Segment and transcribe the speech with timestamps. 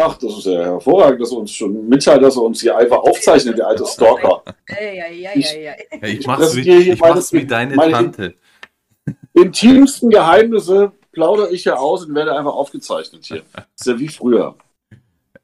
[0.00, 2.98] Ach, das ist ja hervorragend, dass er uns schon mitteilt, dass er uns hier einfach
[2.98, 4.42] aufzeichnet, der alte Stalker.
[4.68, 8.34] Ich- ich Ich mach's, wie, ich mach's wie deine meine- Tante.
[9.32, 13.42] Intimsten Geheimnisse plaudere ich hier aus und werde einfach aufgezeichnet hier.
[13.74, 14.54] ist ja wie früher.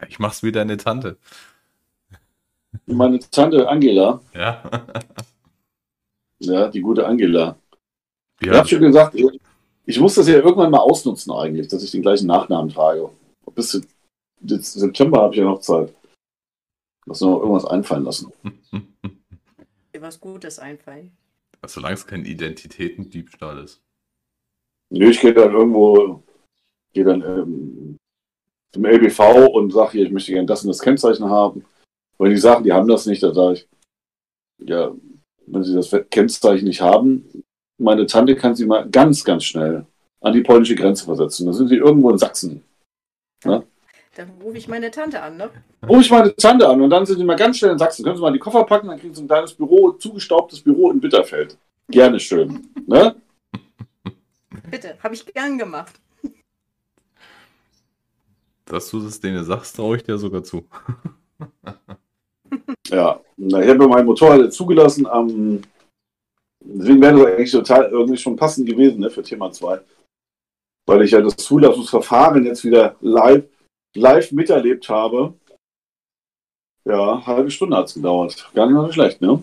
[0.08, 1.16] Ich mach's wie deine Tante.
[2.86, 4.62] Meine Tante Angela, Ja.
[6.40, 7.56] ja, die gute Angela.
[8.40, 8.54] Ich ja.
[8.58, 9.24] habe schon gesagt, ich,
[9.86, 13.08] ich muss das ja irgendwann mal ausnutzen eigentlich, dass ich den gleichen Nachnamen trage.
[13.44, 13.80] Zu- bis
[14.46, 15.94] September habe ich ja noch Zeit.
[17.06, 18.32] Muss noch irgendwas einfallen lassen.
[19.94, 21.16] Dir was Gutes einfallen.
[21.66, 23.82] Solange es kein Identitätendiebstahl ist.
[24.90, 26.22] Nö, ich gehe dann irgendwo,
[26.92, 27.96] gehe dann ähm,
[28.72, 31.64] zum LBV und sage hier, ich möchte gerne das und das Kennzeichen haben.
[32.18, 33.68] Wenn die sagen, die haben das nicht, dann sage ich,
[34.58, 34.94] ja,
[35.46, 37.44] wenn sie das Kennzeichen nicht haben,
[37.78, 39.86] meine Tante kann sie mal ganz, ganz schnell
[40.20, 41.46] an die polnische Grenze versetzen.
[41.46, 42.62] Dann sind sie irgendwo in Sachsen.
[44.16, 45.50] Dann rufe ich meine Tante an, ne?
[45.88, 48.04] Rufe ich meine Tante an und dann sind sie mal ganz schnell in Sachsen.
[48.04, 51.00] Können Sie mal die Koffer packen, dann kriegen Sie ein kleines Büro, zugestaubtes Büro in
[51.00, 51.58] Bitterfeld.
[51.88, 52.68] Gerne schön.
[52.86, 53.16] Ne?
[54.70, 55.94] Bitte, habe ich gern gemacht.
[58.66, 60.64] Dass du das denen sagst, traue ich dir sogar zu.
[62.88, 65.62] Ja, na, ich habe mein Motorrad zugelassen am.
[66.60, 69.80] Deswegen wäre das eigentlich total irgendwie schon passend gewesen ne, für Thema 2.
[70.86, 73.44] Weil ich ja das Zulassungsverfahren jetzt wieder live,
[73.94, 75.34] live miterlebt habe.
[76.84, 78.50] Ja, halbe Stunde hat es gedauert.
[78.54, 79.42] Gar nicht mal so schlecht, ne?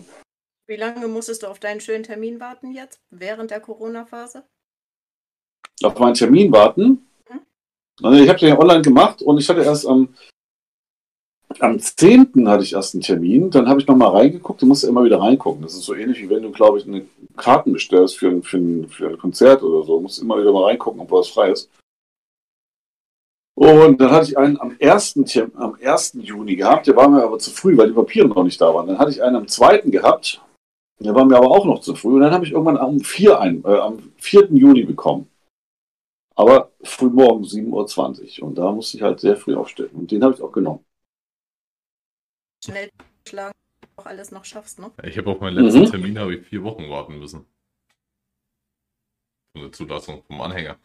[0.68, 3.00] Wie lange musstest du auf deinen schönen Termin warten jetzt?
[3.10, 4.44] Während der Corona-Phase?
[5.82, 7.08] Auf meinen Termin warten.
[8.00, 10.14] Also ich habe den ja online gemacht und ich hatte erst am,
[11.58, 12.48] am 10.
[12.48, 13.50] hatte ich erst einen Termin.
[13.50, 14.62] Dann habe ich nochmal reingeguckt.
[14.62, 15.62] Du musst ja immer wieder reingucken.
[15.62, 17.06] Das ist so ähnlich wie wenn du, glaube ich, eine
[17.36, 19.96] Karten bestellst für ein, für, ein, für ein Konzert oder so.
[19.96, 21.68] Du musst immer wieder mal reingucken, ob was frei ist.
[23.62, 25.14] Und dann hatte ich einen am 1.
[25.24, 26.14] Term- am 1.
[26.14, 26.88] Juni gehabt.
[26.88, 28.88] Der war mir aber zu früh, weil die Papiere noch nicht da waren.
[28.88, 29.82] Dann hatte ich einen am 2.
[29.82, 30.42] gehabt.
[30.98, 32.14] Der war mir aber auch noch zu früh.
[32.14, 33.38] Und dann habe ich irgendwann am 4.
[33.40, 34.48] Ein, äh, am 4.
[34.52, 35.30] Juni bekommen.
[36.34, 38.48] Aber früh morgen 7.20 Uhr.
[38.48, 39.90] Und da musste ich halt sehr früh aufstehen.
[39.90, 40.84] Und den habe ich auch genommen.
[42.64, 42.90] Schnell
[43.28, 43.54] schlagen,
[43.96, 44.90] auch alles noch schaffst, ne?
[45.04, 45.90] Ich habe auf meinen letzten Mhm.
[45.90, 47.46] Termin habe ich vier Wochen warten müssen.
[49.54, 50.76] Eine Zulassung vom Anhänger.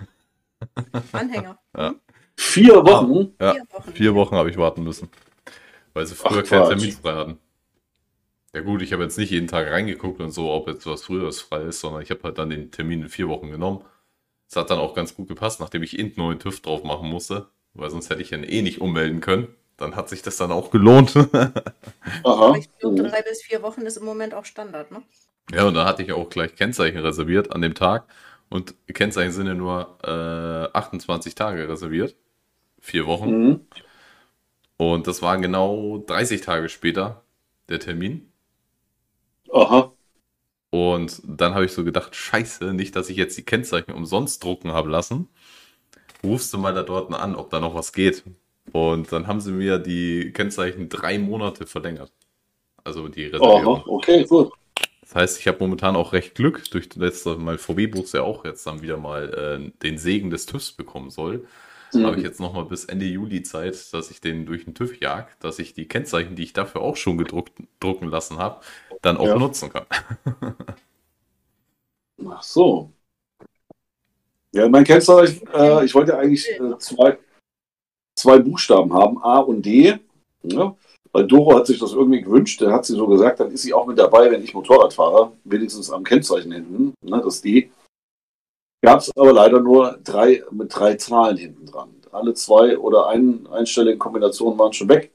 [1.12, 1.58] Anhänger.
[2.38, 3.36] Vier Wochen.
[3.42, 3.92] Ja, Vier Wochen.
[3.94, 5.10] Vier Wochen habe ich warten müssen.
[5.94, 6.70] Weil sie früher Ach, keinen Quatsch.
[6.70, 7.40] Termin frei hatten.
[8.54, 11.42] Ja gut, ich habe jetzt nicht jeden Tag reingeguckt und so, ob jetzt was früheres
[11.42, 13.84] frei ist, sondern ich habe halt dann den Termin in vier Wochen genommen.
[14.50, 17.50] Es hat dann auch ganz gut gepasst, nachdem ich einen neuen TÜV drauf machen musste,
[17.74, 19.50] weil sonst hätte ich ihn eh nicht ummelden können.
[19.78, 21.16] Dann hat sich das dann auch gelohnt.
[22.24, 22.56] Aha.
[22.58, 23.08] Ich glaube, Mhm.
[23.08, 25.04] drei bis vier Wochen ist im Moment auch Standard, ne?
[25.52, 28.06] Ja, und dann hatte ich auch gleich Kennzeichen reserviert an dem Tag.
[28.50, 32.16] Und Kennzeichen sind ja nur äh, 28 Tage reserviert.
[32.80, 33.48] Vier Wochen.
[33.48, 33.60] Mhm.
[34.78, 37.24] Und das war genau 30 Tage später
[37.70, 38.32] der Termin.
[39.52, 39.92] Aha.
[40.70, 44.72] Und dann habe ich so gedacht, scheiße, nicht, dass ich jetzt die Kennzeichen umsonst drucken
[44.72, 45.28] habe lassen.
[46.24, 48.24] Rufst du mal da dort an, ob da noch was geht.
[48.74, 52.12] Und dann haben sie mir die Kennzeichen drei Monate verlängert.
[52.84, 53.78] Also die Reservierung.
[53.78, 53.84] Aha.
[53.88, 54.52] Okay, gut.
[55.02, 58.68] Das heißt, ich habe momentan auch recht Glück, durch das mein VW-Bus ja auch jetzt
[58.68, 61.48] dann wieder mal äh, den Segen des TÜVs bekommen soll.
[61.94, 62.24] Habe ich Mhm.
[62.24, 65.74] jetzt nochmal bis Ende Juli Zeit, dass ich den durch den TÜV jag, dass ich
[65.74, 68.62] die Kennzeichen, die ich dafür auch schon gedruckt, drucken lassen habe,
[69.02, 69.38] dann auch Ja.
[69.38, 69.86] nutzen kann.
[72.30, 72.92] Ach so.
[74.54, 77.18] Ja, mein Kennzeichen, äh, ich wollte eigentlich äh, zwei,
[78.16, 79.98] zwei Buchstaben haben, A und D.
[80.44, 80.76] Ja?
[81.12, 83.74] Weil Doro hat sich das irgendwie gewünscht, der hat sie so gesagt, dann ist sie
[83.74, 87.72] auch mit dabei, wenn ich Motorrad fahre, wenigstens am Kennzeichen hinten, ne, das D.
[88.82, 91.90] Gab es aber leider nur drei mit drei Zahlen hinten dran.
[92.12, 95.12] Alle zwei oder ein, einstelligen Kombinationen waren schon weg.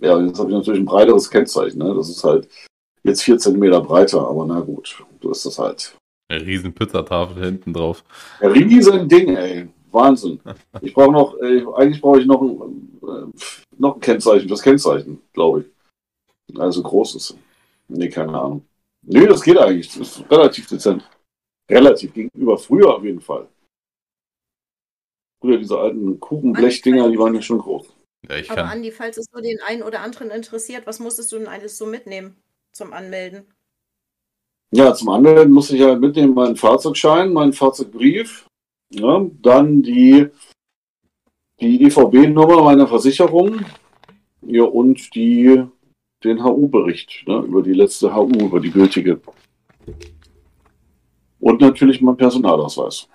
[0.00, 1.78] Ja, jetzt habe ich natürlich ein breiteres Kennzeichen.
[1.78, 1.94] Ne?
[1.94, 2.48] Das ist halt
[3.02, 5.96] jetzt vier Zentimeter breiter, aber na gut, so ist das halt.
[6.28, 8.02] Eine riesen Pizzatafel hinten drauf.
[8.40, 9.68] Ja, riesen Ding, ey.
[9.92, 10.40] Wahnsinn.
[10.80, 13.26] Ich brauche noch, äh, eigentlich brauche ich noch ein, äh,
[13.78, 16.58] noch ein Kennzeichen fürs Kennzeichen, glaube ich.
[16.58, 17.36] Also großes.
[17.88, 18.64] Nee, keine Ahnung.
[19.02, 19.88] Nee, das geht eigentlich.
[19.88, 21.08] Das ist relativ dezent.
[21.70, 23.48] Relativ gegenüber früher auf jeden Fall.
[25.40, 27.94] Früher diese alten Kuchenblechdinger, die waren ja schon groß.
[28.28, 28.70] Ja, ich Aber kann.
[28.70, 31.86] Andi, falls es so den einen oder anderen interessiert, was musstest du denn alles so
[31.86, 32.36] mitnehmen
[32.72, 33.46] zum Anmelden?
[34.72, 38.46] Ja, zum anderen muss ich halt mitnehmen meinen Fahrzeugschein, meinen Fahrzeugbrief,
[38.90, 40.28] ja, dann die,
[41.60, 43.64] die EVB-Nummer meiner Versicherung
[44.42, 45.62] ja, und die,
[46.24, 49.20] den HU-Bericht ne, über die letzte HU, über die gültige.
[51.44, 53.06] Und natürlich mein Personalausweis.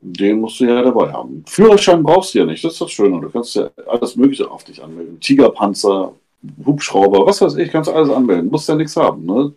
[0.00, 1.44] Den musst du ja dabei haben.
[1.46, 3.20] Führerschein brauchst du ja nicht, das ist das Schöne.
[3.20, 5.20] Du kannst ja alles Mögliche auf dich anmelden.
[5.20, 6.12] Tigerpanzer,
[6.64, 8.50] Hubschrauber, was weiß ich, kannst du alles anmelden.
[8.50, 9.24] Musst ja nichts haben.
[9.24, 9.54] Ne?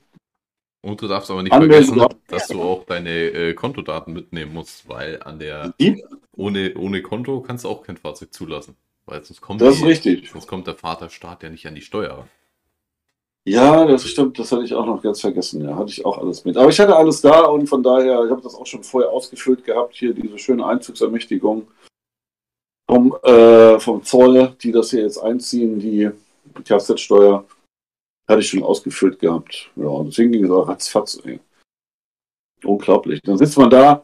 [0.82, 4.88] Und du darfst aber nicht Anmelden, vergessen, dass du auch deine äh, Kontodaten mitnehmen musst,
[4.88, 6.04] weil an der Die,
[6.38, 8.76] ohne, ohne Konto kannst du auch kein Fahrzeug zulassen.
[9.08, 10.30] Weil sonst kommt, das ist die, richtig.
[10.30, 12.28] sonst kommt der Vaterstaat ja nicht an die Steuer.
[13.50, 15.64] Ja, das stimmt, das hatte ich auch noch ganz vergessen.
[15.64, 16.56] Ja, hatte ich auch alles mit.
[16.56, 19.64] Aber ich hatte alles da und von daher, ich habe das auch schon vorher ausgefüllt
[19.64, 21.68] gehabt, hier diese schöne Einzugsermächtigung
[22.88, 26.12] vom, äh, vom Zoll, die das hier jetzt einziehen, die
[26.64, 27.44] Kfz-Steuer,
[28.28, 29.72] hatte ich schon ausgefüllt gehabt.
[29.76, 31.20] Ja, deswegen ging es auch ratzfatz.
[31.24, 31.40] Ey.
[32.64, 33.20] Unglaublich.
[33.24, 34.04] Dann sitzt man da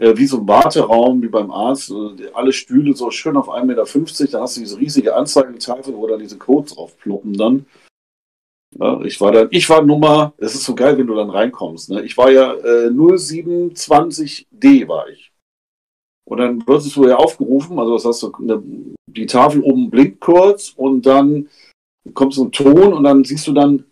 [0.00, 3.64] äh, wie so ein Warteraum, wie beim Arzt, äh, alle Stühle so schön auf 1,50
[3.66, 7.66] Meter, dann hast du diese riesige Anzeigentafel, wo dann diese Codes drauf ploppen dann.
[8.78, 11.90] Ja, ich war dann, ich war Nummer, es ist so geil, wenn du dann reinkommst.
[11.90, 12.02] Ne?
[12.02, 15.32] Ich war ja äh, 0720D war ich.
[16.24, 18.62] Und dann wirst du ja aufgerufen, also das heißt, so, ne,
[19.06, 21.48] die Tafel oben blinkt kurz und dann
[22.14, 23.84] kommt so ein Ton und dann siehst du dann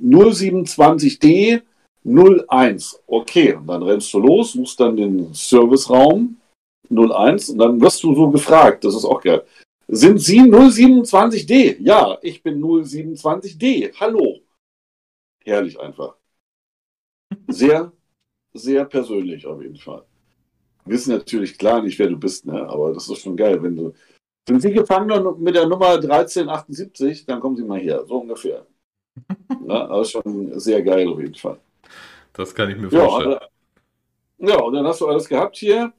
[0.00, 1.62] 0720D
[2.04, 3.02] 01.
[3.08, 6.36] Okay, und dann rennst du los, suchst dann den Serviceraum
[6.88, 9.44] 01 und dann wirst du so gefragt, das ist auch geil.
[9.92, 11.78] Sind Sie 027D?
[11.80, 13.92] Ja, ich bin 027D.
[13.98, 14.38] Hallo.
[15.44, 16.14] Herrlich einfach.
[17.48, 17.92] Sehr,
[18.54, 20.04] sehr persönlich auf jeden Fall.
[20.84, 22.68] Wissen natürlich klar nicht, wer du bist, ne?
[22.68, 23.60] aber das ist schon geil.
[23.62, 23.92] Wenn du,
[24.48, 28.66] sind Sie gefangen mit der Nummer 1378, dann kommen Sie mal her, so ungefähr.
[29.68, 31.58] ja, aber schon sehr geil auf jeden Fall.
[32.32, 33.40] Das kann ich mir Ja, vorstellen.
[34.38, 35.92] äh, ja, und dann hast du alles gehabt hier.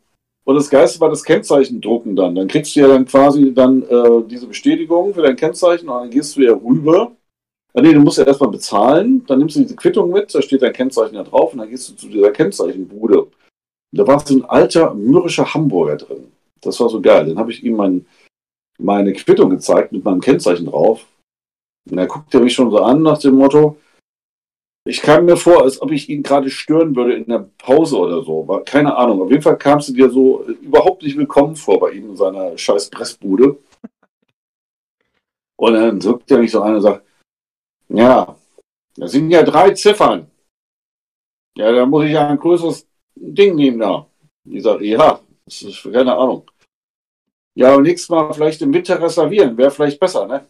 [0.44, 2.36] Und das Geilste war das Kennzeichen drucken dann.
[2.36, 6.10] Dann kriegst du ja dann quasi dann äh, diese Bestätigung für dein Kennzeichen und dann
[6.10, 7.12] gehst du ja rüber.
[7.74, 10.62] Ah, nee, du musst ja erstmal bezahlen, dann nimmst du diese Quittung mit, da steht
[10.62, 13.28] dein Kennzeichen da drauf und dann gehst du zu dieser Kennzeichenbude.
[13.94, 16.32] Da war so ein alter mürrischer Hamburger drin.
[16.60, 17.28] Das war so geil.
[17.28, 18.06] Dann habe ich ihm mein,
[18.78, 21.06] meine Quittung gezeigt mit meinem Kennzeichen drauf.
[21.90, 23.78] Und er guckt er mich schon so an nach dem Motto,
[24.84, 28.24] ich kam mir vor, als ob ich ihn gerade stören würde in der Pause oder
[28.24, 28.44] so.
[28.66, 29.22] Keine Ahnung.
[29.22, 32.18] Auf jeden Fall kamst du dir so äh, überhaupt nicht willkommen vor bei ihm in
[32.18, 33.58] seiner scheiß Pressbude.
[35.58, 37.06] Und dann drückt er mich so an und sagt,
[37.90, 38.36] ja,
[38.96, 40.30] das sind ja drei Ziffern.
[41.56, 44.08] Ja, da muss ich ja ein größeres Ding nehmen da.
[44.46, 46.50] Ich sage, ja, das ist keine Ahnung.
[47.54, 50.48] Ja, und nächstes Mal vielleicht im Winter reservieren, wäre vielleicht besser, ne?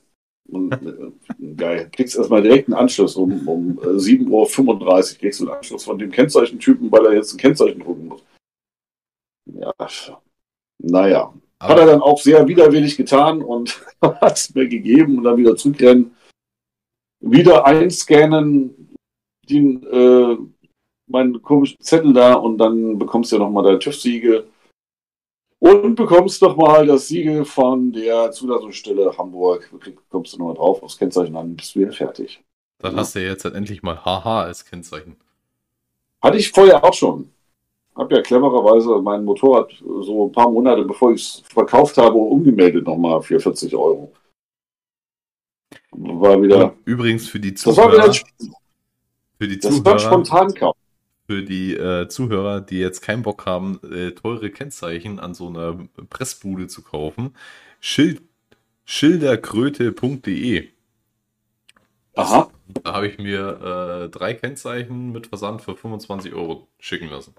[0.49, 1.89] Und, äh, geil.
[1.91, 5.19] Kriegst erstmal direkt einen Anschluss um, um äh, 7.35 Uhr.
[5.19, 8.23] Kriegst du einen Anschluss von dem Kennzeichentypen, weil er jetzt ein Kennzeichen drucken muss.
[9.45, 9.73] Ja,
[10.79, 11.33] naja.
[11.59, 15.37] Hat er Aber, dann auch sehr widerwillig getan und hat es mir gegeben und dann
[15.37, 16.15] wieder zurückrennen.
[17.19, 18.95] Wieder einscannen,
[19.47, 20.37] den, äh,
[21.07, 24.47] meinen komischen Zettel da und dann bekommst du ja nochmal dein TÜV-Siegel.
[25.61, 29.71] Und bekommst doch mal das Siegel von der Zulassungsstelle Hamburg.
[30.09, 32.43] Kommst du nochmal drauf aufs Kennzeichen an, bist du wieder fertig.
[32.79, 35.17] dann hast du ja jetzt halt endlich mal HH als Kennzeichen.
[36.19, 37.29] Hatte ich vorher auch schon.
[37.95, 42.87] Hab ja clevererweise mein Motorrad so ein paar Monate bevor ich es verkauft habe, umgemeldet
[42.87, 44.11] nochmal für 40 Euro.
[45.91, 46.73] War wieder.
[46.85, 48.53] Übrigens für die Das war wieder Zuhörer, ein,
[49.37, 50.75] für die das war ein Zuhörer, Spontankauf.
[51.31, 55.77] Für die äh, Zuhörer, die jetzt keinen Bock haben, äh, teure Kennzeichen an so einer
[56.09, 57.33] Pressbude zu kaufen,
[57.79, 58.21] Schild,
[58.83, 60.67] schilderkröte.de.
[62.15, 62.51] Aha.
[62.83, 67.33] Da habe ich mir äh, drei Kennzeichen mit Versand für 25 Euro schicken lassen.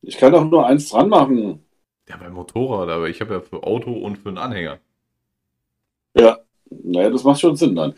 [0.00, 1.64] Ich kann doch nur eins dran machen.
[2.08, 4.78] Ja, beim Motorrad, aber ich habe ja für Auto und für einen Anhänger.
[6.14, 6.38] Ja,
[6.70, 7.94] naja, das macht schon Sinn dann.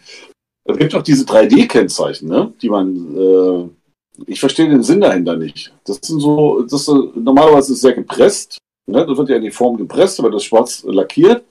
[0.64, 2.54] Es gibt doch diese 3D-Kennzeichen, ne?
[2.62, 3.76] Die man.
[4.20, 5.72] Äh, ich verstehe den Sinn dahinter nicht.
[5.84, 8.58] Das sind so, das ist, so- normalerweise ist es sehr gepresst.
[8.86, 9.06] Ne?
[9.06, 11.44] Das wird ja in die Form gepresst, aber das schwarz lackiert.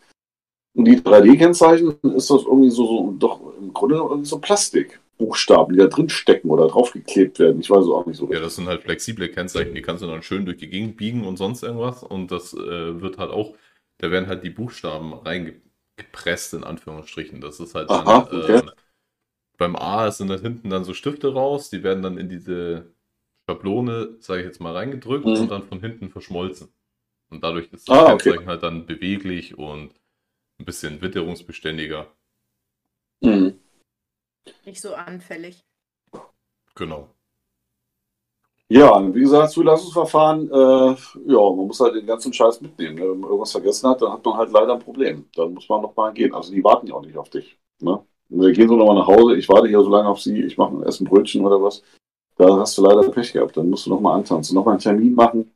[0.76, 5.80] Und die 3D-Kennzeichen ist das irgendwie so, so doch im Grunde irgendwie so Plastikbuchstaben, die
[5.80, 7.60] da drin stecken oder draufgeklebt werden.
[7.60, 8.32] Ich weiß es auch nicht so.
[8.32, 11.26] Ja, das sind halt flexible Kennzeichen, die kannst du dann schön durch die Gegend biegen
[11.26, 12.04] und sonst irgendwas.
[12.04, 13.56] Und das äh, wird halt auch,
[13.98, 17.42] da werden halt die Buchstaben reingepresst, in Anführungsstrichen.
[17.42, 18.58] Das ist halt dann, Aha, okay.
[18.58, 18.62] äh,
[19.60, 22.94] beim A sind dann hinten dann so Stifte raus, die werden dann in diese
[23.50, 25.36] Schablone, sage ich jetzt mal, reingedrückt Mhm.
[25.40, 26.70] und dann von hinten verschmolzen.
[27.32, 28.34] Und dadurch ist das Ah, okay.
[28.34, 29.94] Kennzeichen halt dann beweglich und
[30.60, 32.08] ein bisschen witterungsbeständiger.
[33.22, 33.60] Mhm.
[34.66, 35.66] Nicht so anfällig.
[36.76, 37.14] Genau.
[38.72, 40.96] Ja, wie gesagt, Zulassungsverfahren, äh,
[41.32, 42.96] ja, man muss halt den ganzen Scheiß mitnehmen.
[42.96, 43.02] Ne?
[43.10, 45.28] Wenn man irgendwas vergessen hat, dann hat man halt leider ein Problem.
[45.36, 46.34] Dann muss man noch mal gehen.
[46.36, 47.58] Also die warten ja auch nicht auf dich.
[47.82, 48.06] Ne?
[48.30, 50.76] Wir gehen so nochmal nach Hause, ich warte hier so lange auf sie, ich mache
[50.76, 51.82] ein Essen Brötchen oder was.
[52.38, 53.58] Da hast du leider Pech gehabt.
[53.58, 55.52] Dann musst du noch mal antanzen, noch mal einen Termin machen.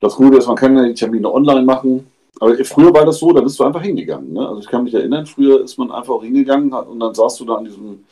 [0.00, 2.10] Das Gute ist, man kann ja die Termine online machen.
[2.40, 4.32] Aber früher war das so, da bist du einfach hingegangen.
[4.32, 4.48] Ne?
[4.48, 7.56] Also ich kann mich erinnern, früher ist man einfach hingegangen und dann saßt du da
[7.56, 8.04] an diesem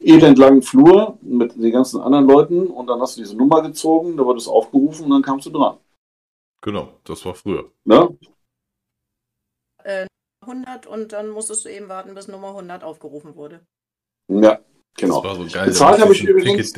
[0.00, 4.24] elendlangen Flur mit den ganzen anderen Leuten und dann hast du diese Nummer gezogen, da
[4.24, 5.76] wurde es aufgerufen und dann kamst du dran.
[6.60, 7.64] Genau, das war früher.
[7.84, 8.16] Ne?
[10.42, 13.60] Äh, 100 und dann musstest du eben warten, bis Nummer 100 aufgerufen wurde.
[14.28, 14.60] Ja,
[14.96, 15.22] genau.
[15.22, 15.66] Das war so geil.
[15.66, 16.72] Bezahlt habe ich übrigens-.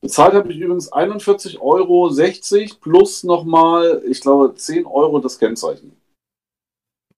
[0.00, 5.94] Bezahlt habe ich übrigens 41,60 Euro plus nochmal, ich glaube, 10 Euro das Kennzeichen.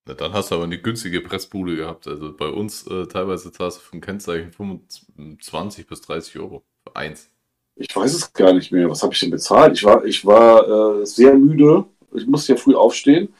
[0.05, 2.09] Na, dann hast du aber eine günstige Pressbude gehabt.
[2.09, 6.65] Also bei uns äh, teilweise zahlst du für ein Kennzeichen 25 bis 30 Euro.
[6.85, 7.31] Für eins.
[7.77, 8.91] Ich weiß es gar nicht mehr.
[8.91, 9.75] Was habe ich denn bezahlt?
[9.75, 11.85] Ich war, ich war äh, sehr müde.
[12.15, 13.33] Ich musste ja früh aufstehen.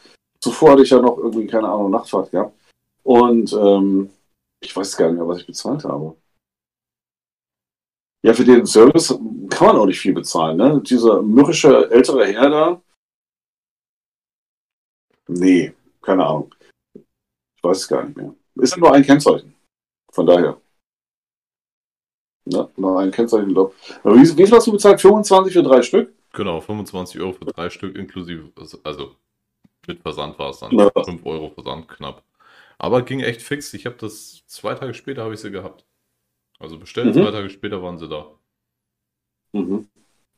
[0.43, 2.53] Zuvor hatte ich ja noch irgendwie, keine Ahnung, Nachtfahrt gehabt.
[3.03, 4.09] Und ähm,
[4.59, 6.17] ich weiß gar nicht mehr, was ich bezahlt habe.
[8.25, 9.07] Ja, für den Service
[9.49, 10.81] kann man auch nicht viel bezahlen, ne?
[10.81, 12.81] Dieser mürrische ältere Herr da.
[15.29, 16.53] Nee, keine Ahnung.
[16.93, 18.33] Ich weiß es gar nicht mehr.
[18.55, 19.55] Ist nur ein Kennzeichen.
[20.11, 20.59] Von daher.
[22.45, 23.73] Ja, nur ein Kennzeichen, glaube
[24.03, 24.99] wie, wie viel hast du bezahlt?
[24.99, 26.13] 25 für drei Stück?
[26.33, 29.15] Genau, 25 Euro für drei Stück inklusive, also- also
[29.87, 30.89] mit Versand war es dann Ja.
[31.03, 32.23] 5 Euro Versand knapp.
[32.77, 33.73] Aber ging echt fix.
[33.73, 35.85] Ich habe das zwei Tage später habe ich sie gehabt.
[36.59, 37.23] Also bestellt, Mhm.
[37.23, 38.25] zwei Tage später waren sie da.
[39.53, 39.87] Mhm.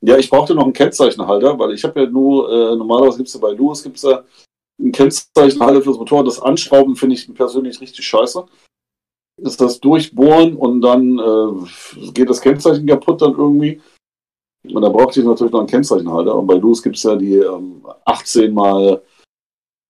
[0.02, 3.34] Ja, ich brauchte noch einen Kennzeichenhalter, weil ich habe ja nur, äh, normalerweise gibt es
[3.34, 4.24] ja bei Lewis gibt's ja
[4.80, 6.28] einen Kennzeichenhalter fürs Motorrad.
[6.28, 8.46] Das Anschrauben finde ich persönlich richtig scheiße.
[9.42, 13.82] Ist das Durchbohren und dann äh, geht das Kennzeichen kaputt dann irgendwie.
[14.68, 16.36] Und da brauchte ich natürlich noch einen Kennzeichenhalter.
[16.36, 19.02] Und bei Lewis gibt es ja die ähm, 18 mal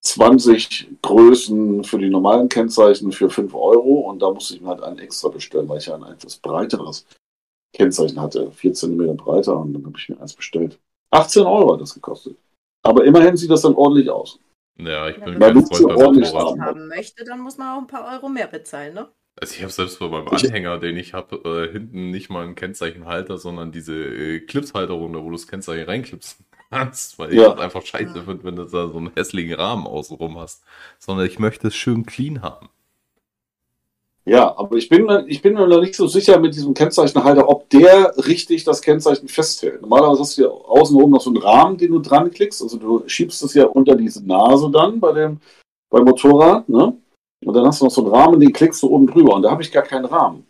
[0.06, 4.08] 20 Größen für die normalen Kennzeichen für 5 Euro.
[4.10, 7.06] Und da musste ich mir halt einen extra bestellen, weil ich ja ein etwas breiteres
[7.74, 8.50] Kennzeichen hatte.
[8.52, 10.78] 4 cm breiter und dann habe ich mir eins bestellt.
[11.10, 12.36] 18 Euro hat das gekostet.
[12.84, 14.38] Aber immerhin sieht das dann ordentlich aus.
[14.78, 16.62] Ja, ich bin Ja, kein wenn du Freund Wenn man haben.
[16.62, 19.08] haben möchte, dann muss man auch ein paar Euro mehr bezahlen, ne?
[19.40, 22.44] Also ich habe selbst bei meinem Ich- Anhänger, den ich habe, äh, hinten nicht mal
[22.44, 27.50] einen Kennzeichenhalter, sondern diese äh, Clipshalterung, wo du das Kennzeichen reinklipsen kannst, weil ich Ja.
[27.50, 30.64] das einfach scheiße finde, wenn du da so einen hässlichen Rahmen außenrum hast.
[30.98, 32.68] Sondern ich möchte es schön clean haben.
[34.28, 37.70] Ja, aber ich bin, ich bin mir noch nicht so sicher mit diesem Kennzeichenhalter, ob
[37.70, 39.82] der richtig das Kennzeichen festhält.
[39.82, 42.60] Normalerweise hast du ja außenrum noch so einen Rahmen, den du dran klickst.
[42.60, 45.40] Also du schiebst es ja unter diese Nase dann bei dem
[45.90, 46.96] beim Motorrad, ne?
[47.44, 49.34] Und dann hast du noch so einen Rahmen, den klickst du oben drüber.
[49.34, 50.44] Und da habe ich gar keinen Rahmen.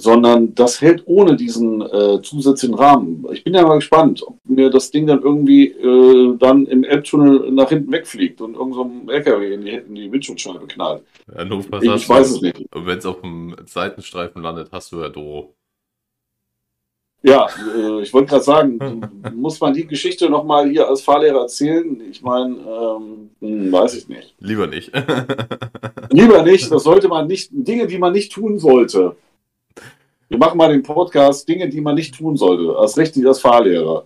[0.00, 3.24] Sondern das hält ohne diesen äh, zusätzlichen Rahmen.
[3.30, 7.50] Ich bin ja mal gespannt, ob mir das Ding dann irgendwie äh, dann im Elbtunnel
[7.50, 11.02] nach hinten wegfliegt und irgendein so LKW in die, in die Windschutzscheibe knallt.
[11.34, 12.74] Ja, Ich, ich weiß es nicht.
[12.74, 15.54] Und wenn es auf dem Seitenstreifen landet, hast du ja Doro.
[17.22, 18.78] Ja, äh, ich wollte gerade sagen,
[19.34, 22.00] muss man die Geschichte nochmal hier als Fahrlehrer erzählen?
[22.10, 24.34] Ich meine, ähm, hm, weiß ich nicht.
[24.38, 24.90] Lieber nicht.
[26.10, 29.16] Lieber nicht, das sollte man nicht, Dinge, die man nicht tun sollte.
[30.28, 34.04] Wir machen mal den Podcast, Dinge, die man nicht tun sollte, als richtig als Fahrlehrer.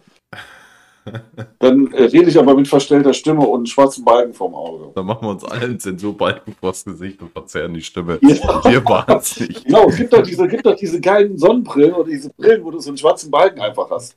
[1.58, 4.92] Dann äh, rede ich aber mit verstellter Stimme und einem schwarzen Balken vorm Auge.
[4.94, 8.18] Dann machen wir uns alle einen Zensurbalken vors Gesicht und verzerren die Stimme.
[8.22, 8.64] Ja.
[8.64, 9.64] Wir waren es nicht.
[9.64, 12.78] Genau, es gibt doch diese, gibt doch diese geilen Sonnenbrillen oder diese Brillen, wo du
[12.80, 14.16] so einen schwarzen Balken einfach hast.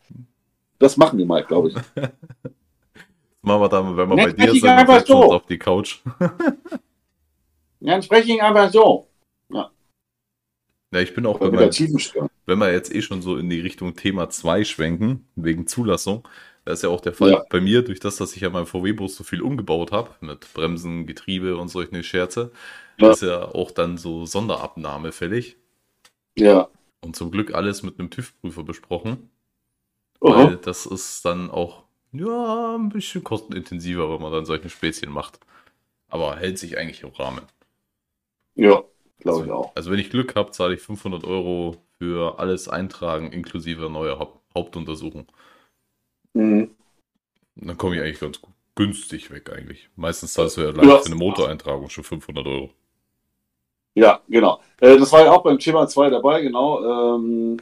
[0.79, 1.75] Das machen wir mal, glaube ich.
[3.41, 5.33] Machen wir dann, wenn wir bei Nicht dir sind, dann einfach wir so.
[5.33, 5.99] auf die Couch.
[7.79, 9.07] Dann spreche ich einfach so.
[10.91, 12.29] Ja, ich bin auch bei tiefen Stimme.
[12.45, 16.25] wenn wir jetzt eh schon so in die Richtung Thema 2 schwenken, wegen Zulassung,
[16.67, 17.45] da ist ja auch der Fall Ja.
[17.49, 21.05] bei mir, durch das, dass ich ja meinem VW-Bus so viel umgebaut habe, mit Bremsen,
[21.05, 22.51] Getriebe und solche Scherze,
[22.99, 23.11] Ja.
[23.11, 25.55] ist ja auch dann so Sonderabnahme fällig.
[26.37, 26.67] Ja.
[26.99, 29.29] Und zum Glück alles mit einem TÜV-Prüfer besprochen,
[30.19, 30.35] Aha.
[30.49, 35.39] weil das ist dann auch ja, ein bisschen kostenintensiver, wenn man dann solche Späßchen macht.
[36.09, 37.43] Aber hält sich eigentlich im Rahmen.
[38.55, 38.83] Ja,
[39.19, 39.73] glaube ich auch.
[39.75, 44.41] Also wenn ich Glück habe, zahle ich 500 Euro für alles eintragen, inklusive neuer Haupt
[44.53, 45.27] Hauptuntersuchung.
[46.37, 46.71] Mhm.
[47.55, 49.89] Dann komme ich eigentlich ganz gut günstig weg eigentlich.
[49.97, 52.69] Meistens zahlst du ja gleich für eine Motoreintragung schon 500 Euro.
[53.95, 54.61] Ja, genau.
[54.79, 57.15] Äh, das war ja auch beim Thema 2 dabei, genau.
[57.15, 57.57] Ähm,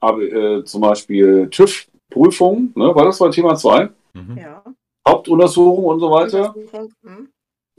[0.00, 2.94] habe äh, zum Beispiel TÜV-Prüfung, ne?
[2.94, 3.90] war das bei Thema 2?
[4.14, 4.38] Mhm.
[4.38, 4.62] Ja.
[5.06, 6.54] Hauptuntersuchung und so weiter.
[7.02, 7.28] Hm.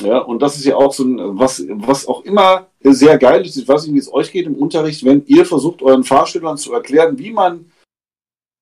[0.02, 3.56] Ja, und das ist ja auch so ein, was, was auch immer sehr geil ist.
[3.56, 6.74] Ich weiß nicht, wie es euch geht im Unterricht, wenn ihr versucht, euren Fahrstellern zu
[6.74, 7.72] erklären, wie man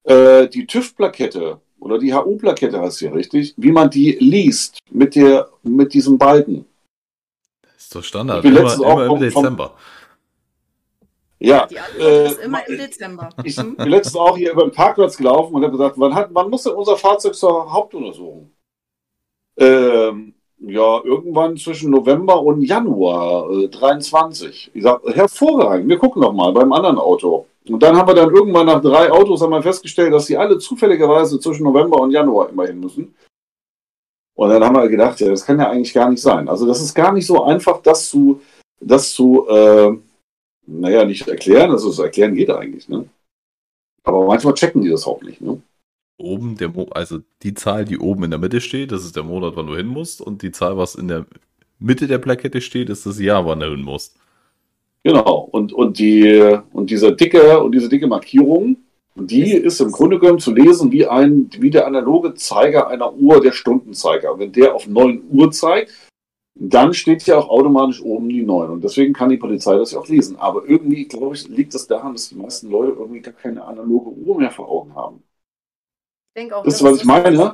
[0.03, 5.49] äh, die TÜV-Plakette oder die HU-Plakette heißt hier richtig, wie man die liest mit der,
[5.63, 6.65] mit diesem Balken.
[7.75, 8.45] Ist doch Standard.
[8.45, 9.73] Ich bin Immer, auch immer im vom- vom- Dezember.
[11.39, 13.29] Ja, Die äh, ist immer im Dezember.
[13.43, 16.51] ich bin letztens auch hier über den Parkplatz gelaufen und habe gesagt, wann, hat, wann
[16.51, 18.51] muss denn unser Fahrzeug zur Hauptuntersuchung?
[19.57, 24.69] Ähm, ja, irgendwann zwischen November und Januar äh, 23.
[24.75, 27.47] Ich sage, hervorragend, wir gucken noch mal beim anderen Auto.
[27.67, 30.57] Und dann haben wir dann irgendwann nach drei Autos haben wir festgestellt, dass sie alle
[30.57, 33.13] zufälligerweise zwischen November und Januar immer hin müssen.
[34.35, 36.49] Und dann haben wir gedacht, ja, das kann ja eigentlich gar nicht sein.
[36.49, 38.41] Also das ist gar nicht so einfach, das zu,
[38.79, 39.95] das zu, äh,
[40.65, 41.69] naja, nicht erklären.
[41.71, 43.07] Also das Erklären geht eigentlich, ne?
[44.03, 45.61] Aber manchmal checken die das auch nicht, ne?
[46.17, 49.23] Oben der Mo also die Zahl, die oben in der Mitte steht, das ist der
[49.23, 50.21] Monat, wann du hin musst.
[50.21, 51.25] Und die Zahl, was in der
[51.79, 54.15] Mitte der Plakette steht, ist das Jahr, wann du hin musst.
[55.03, 55.49] Genau.
[55.51, 58.77] Und, und die, und diese dicke, und diese dicke Markierung,
[59.15, 63.41] die ist im Grunde genommen zu lesen wie ein, wie der analoge Zeiger einer Uhr,
[63.41, 64.33] der Stundenzeiger.
[64.33, 65.91] Und wenn der auf 9 Uhr zeigt,
[66.55, 68.69] dann steht ja auch automatisch oben die 9.
[68.69, 70.37] Und deswegen kann die Polizei das ja auch lesen.
[70.37, 74.11] Aber irgendwie, glaube ich, liegt das daran, dass die meisten Leute irgendwie gar keine analoge
[74.11, 75.23] Uhr mehr vor Augen haben.
[76.29, 77.53] Ich denke auch, das ihr, was ist ich meine?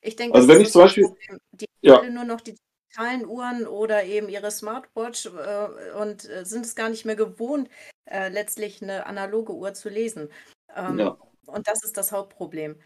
[0.00, 1.10] Ich denke, Also wenn ist ich zum Beispiel-.
[1.52, 2.02] Die Ja.
[2.08, 2.54] nur noch die
[2.94, 7.68] digitalen Uhren oder eben ihre Smartwatch äh, und äh, sind es gar nicht mehr gewohnt,
[8.06, 10.28] äh, letztlich eine analoge Uhr zu lesen.
[10.74, 11.16] Ähm, Ja.
[11.46, 12.76] Und das ist das Hauptproblem.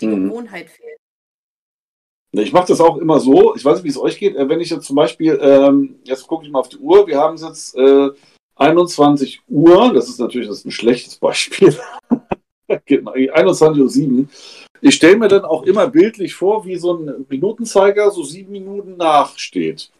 [0.00, 0.24] Die Mhm.
[0.28, 0.98] Gewohnheit fehlt.
[2.32, 4.60] Ich mache das auch immer so, ich weiß nicht, wie es euch geht, äh, wenn
[4.60, 7.42] ich jetzt zum Beispiel, ähm, jetzt gucke ich mal auf die Uhr, wir haben es
[7.42, 8.10] jetzt äh,
[8.56, 11.74] 21 Uhr, das ist natürlich das ist ein schlechtes Beispiel,
[12.86, 14.26] Genau, 21.07 Uhr.
[14.80, 18.96] Ich stelle mir dann auch immer bildlich vor, wie so ein Minutenzeiger so sieben Minuten
[18.96, 19.90] nachsteht.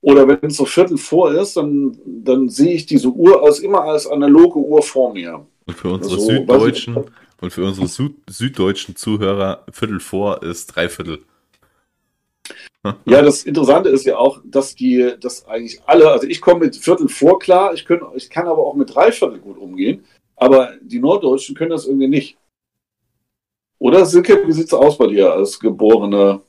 [0.00, 3.82] Oder wenn es so Viertel vor ist, dann, dann sehe ich diese Uhr als immer
[3.82, 5.44] als analoge Uhr vor mir.
[5.66, 7.04] Und für unsere So, süddeutschen
[7.40, 11.24] und für unsere Süd süddeutschen Zuhörer, Viertel vor ist Dreiviertel.
[13.04, 16.76] Ja, das Interessante ist ja auch, dass die, dass eigentlich alle, also ich komme mit
[16.76, 20.04] Viertel vor klar, ich, können, ich kann aber auch mit Dreiviertel gut umgehen,
[20.38, 22.38] aber die Norddeutschen können das irgendwie nicht.
[23.80, 26.42] Oder Silke, wie sieht's aus bei dir als geborene?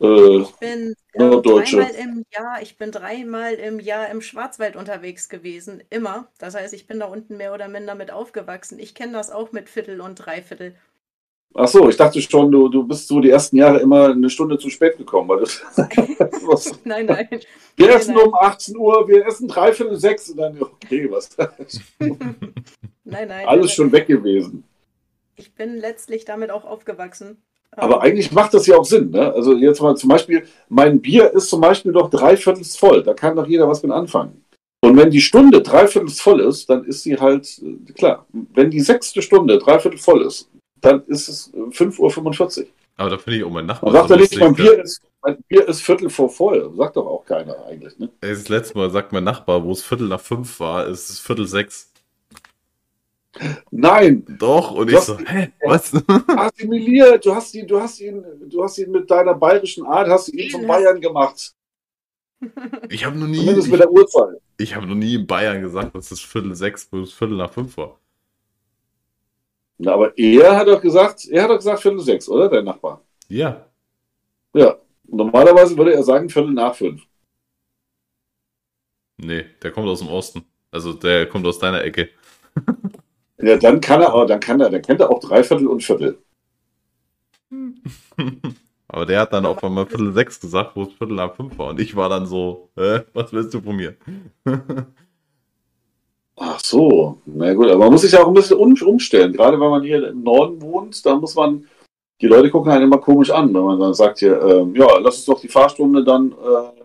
[0.00, 1.76] Äh, Ich bin äh, Norddeutsche.
[1.76, 6.28] dreimal im Jahr, ich bin dreimal im Jahr im Schwarzwald unterwegs gewesen, immer.
[6.38, 8.78] Das heißt, ich bin da unten mehr oder minder mit aufgewachsen.
[8.78, 10.74] Ich kenne das auch mit Viertel und Dreiviertel.
[11.54, 14.58] Ach so, ich dachte schon, du, du bist so die ersten Jahre immer eine Stunde
[14.58, 15.28] zu spät gekommen.
[15.28, 15.62] Weil das,
[16.46, 17.28] was, Nein, nein.
[17.76, 18.26] wir Nein, essen nein.
[18.26, 21.30] um 18 Uhr, wir essen dreiviertel sechs und dann, okay, was?
[23.04, 23.46] Nein, nein.
[23.46, 24.64] Alles schon weg gewesen.
[25.36, 27.38] Ich bin letztlich damit auch aufgewachsen.
[27.76, 29.10] Aber Ähm, eigentlich macht das ja auch Sinn.
[29.10, 29.32] Ne?
[29.32, 33.02] Also jetzt mal zum Beispiel, mein Bier ist zum Beispiel doch dreiviertels voll.
[33.02, 34.44] Da kann doch jeder was mit anfangen.
[34.80, 38.80] Und wenn die Stunde dreiviertels voll ist, dann ist sie halt, äh, klar, wenn die
[38.80, 40.48] sechste Stunde dreiviertel voll ist,
[40.84, 42.66] dann ist es äh, 5.45 Uhr.
[42.96, 45.66] Aber da finde ich auch mein Nachbar sagt so nicht, mein Bier, ist, mein Bier
[45.68, 46.72] ist Viertel vor voll.
[46.76, 47.98] Sagt doch auch keiner eigentlich.
[47.98, 48.08] Ne?
[48.20, 51.18] Ey, Das letzte Mal sagt mein Nachbar, wo es Viertel nach fünf war, ist es
[51.18, 51.90] Viertel sechs.
[53.72, 55.92] Nein, Doch, und ich so, hä, was?
[56.36, 57.26] assimiliert.
[57.26, 60.32] Du hast ihn, du hast ihn, du hast ihn mit deiner bayerischen Art, hast du
[60.36, 61.52] ihn zum Bayern gemacht.
[62.90, 64.36] Ich habe noch nie, Zumindest mit ich, der Uhrzeit.
[64.58, 67.76] ich habe noch nie in Bayern gesagt, dass es Viertel sechs bis Viertel nach fünf
[67.76, 67.98] war.
[69.78, 72.48] Na, aber er hat doch gesagt, er hat doch gesagt Viertel sechs, oder?
[72.48, 73.02] Dein Nachbar.
[73.28, 73.66] Ja.
[74.54, 74.76] Ja.
[75.06, 77.02] Normalerweise würde er sagen Viertel nach fünf.
[79.16, 80.44] Nee, der kommt aus dem Osten.
[80.70, 82.10] Also der kommt aus deiner Ecke.
[83.38, 86.18] Ja, dann kann er, aber dann kann er, der kennt er auch Dreiviertel und Viertel.
[88.88, 91.68] Aber der hat dann auf einmal Viertel sechs gesagt, wo es Viertel nach fünf war.
[91.70, 93.96] Und ich war dann so, hä, was willst du von mir?
[96.36, 99.32] Ach so, na gut, aber man muss sich ja auch ein bisschen um, umstellen.
[99.32, 101.66] Gerade wenn man hier im Norden wohnt, dann muss man,
[102.20, 105.16] die Leute gucken einen immer komisch an, wenn man dann sagt hier, ähm, ja, lass
[105.18, 106.82] uns doch die Fahrstunde dann äh,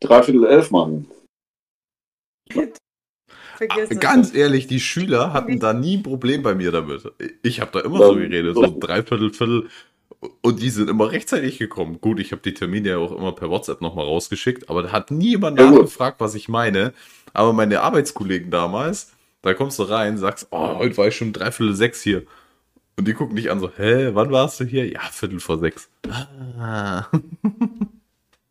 [0.00, 1.10] Dreiviertel elf machen.
[3.56, 4.00] Vergiss es.
[4.00, 7.10] Ganz ehrlich, die Schüler hatten da nie ein Problem bei mir damit.
[7.42, 8.78] Ich habe da immer Ja, so geredet, so so.
[8.78, 9.68] dreiviertel, viertel.
[10.40, 12.00] Und die sind immer rechtzeitig gekommen.
[12.00, 15.10] Gut, ich habe die Termine ja auch immer per WhatsApp nochmal rausgeschickt, aber da hat
[15.10, 16.92] nie jemand Ja, nachgefragt, was ich meine.
[17.32, 21.74] Aber meine Arbeitskollegen damals, da kommst du rein, sagst, oh, heute war ich schon dreiviertel
[21.74, 22.24] sechs hier.
[22.96, 24.86] Und die gucken dich an so, hä, wann warst du hier?
[24.88, 25.88] Ja, viertel vor sechs.
[26.58, 27.06] Ah.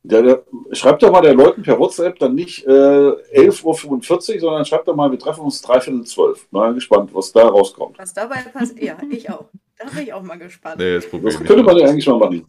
[0.03, 4.65] Der, der, schreibt doch mal der Leuten per WhatsApp dann nicht äh, 11.45 Uhr, sondern
[4.65, 6.47] schreibt doch mal, wir treffen uns Dreiviertel zwölf.
[6.49, 7.99] Mal gespannt, was da rauskommt.
[7.99, 8.81] Was dabei passiert.
[8.81, 9.45] Ja, ich auch.
[9.83, 10.77] Da bin ich auch mal gespannt.
[10.79, 12.45] Nee, das Problem Das könnte man ja eigentlich mal machen.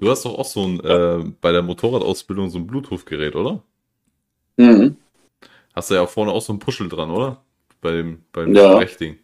[0.00, 3.62] Du hast doch auch so ein, äh, bei der Motorradausbildung so ein Bluetooth-Gerät, oder?
[4.56, 4.96] Mhm.
[5.74, 7.42] Hast du ja vorne auch so ein Puschel dran, oder?
[7.80, 8.74] Bei dem, beim Ja.
[8.80, 9.18] Sprechding.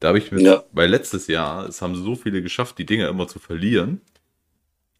[0.00, 0.64] Da habe ich mir, Ja.
[0.72, 4.00] weil letztes Jahr, es haben so viele geschafft, die Dinger immer zu verlieren.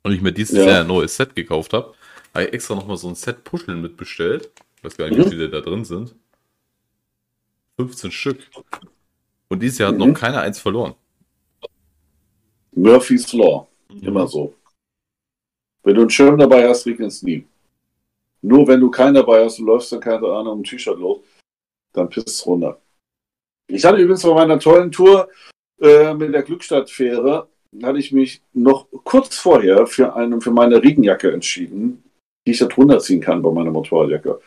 [0.02, 0.66] Und ich mir dieses Ja.
[0.70, 1.94] Jahr ein neues Set gekauft habe,
[2.34, 4.50] habe ich extra nochmal so ein Set Puscheln mitbestellt.
[4.78, 5.28] Ich weiß gar nicht, wie Mhm.
[5.28, 6.14] viele da drin sind.
[7.76, 8.38] 15 Stück.
[9.48, 10.08] Und dieses Jahr hat Mhm.
[10.08, 10.94] noch keiner eins verloren.
[12.72, 13.66] Murphy's Law.
[14.02, 14.54] Immer so.
[15.82, 17.46] Wenn du einen Schirm dabei hast, regnet es nie.
[18.42, 21.20] Nur wenn du keinen dabei hast, du läufst dann keine Ahnung im T-Shirt los,
[21.92, 22.80] dann pisst es runter.
[23.68, 25.28] Ich hatte übrigens bei meiner tollen Tour
[25.80, 27.48] äh, mit der Glückstadtfähre,
[27.82, 32.02] hatte ich mich noch kurz vorher für, eine, für meine Regenjacke entschieden,
[32.46, 34.40] die ich da drunter ziehen kann bei meiner Motorradjacke.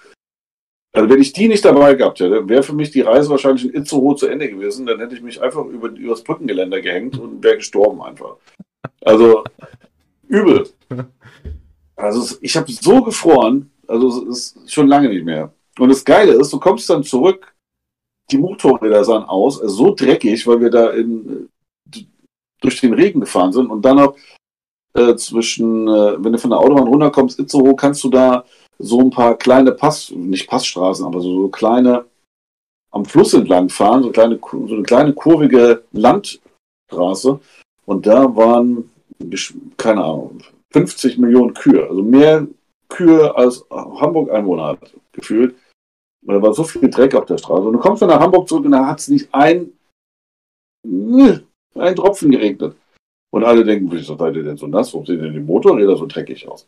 [0.95, 3.73] Also wenn ich die nicht dabei gehabt hätte, wäre für mich die Reise wahrscheinlich in
[3.73, 4.85] Itzehoe zu Ende gewesen.
[4.85, 8.35] Dann hätte ich mich einfach über, über das Brückengeländer gehängt und wäre gestorben einfach.
[9.01, 9.43] Also
[10.27, 10.69] übel.
[11.95, 15.51] Also ich habe so gefroren, also es ist schon lange nicht mehr.
[15.79, 17.53] Und das Geile ist, du kommst dann zurück,
[18.31, 21.49] die Motorräder sahen aus, also so dreckig, weil wir da in,
[22.61, 24.15] durch den Regen gefahren sind und dann auch
[24.93, 28.45] äh, zwischen, äh, wenn du von der Autobahn runterkommst, Itzehoe, kannst du da
[28.79, 32.05] so ein paar kleine Pass, nicht Passstraßen, aber so, so kleine
[32.91, 37.39] am Fluss entlang fahren, so, kleine, so eine kleine kurvige Landstraße.
[37.85, 38.89] Und da waren,
[39.77, 40.39] keine Ahnung,
[40.71, 42.47] 50 Millionen Kühe, also mehr
[42.89, 45.55] Kühe als Hamburg Einwohner hat, gefühlt.
[46.25, 47.63] Und Da war so viel Dreck auf der Straße.
[47.63, 49.73] Und du kommst dann nach Hamburg zurück und da hat es nicht ein,
[50.85, 52.75] ein Tropfen geregnet.
[53.31, 54.93] Und alle denken, wieso seid ihr denn so nass?
[54.93, 56.67] Warum sehen denn die Motorräder so dreckig aus?